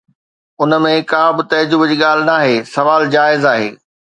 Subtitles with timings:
[0.61, 3.69] ان ۾ ڪا به تعجب جي ڳالهه ناهي، سوال جائز آهي.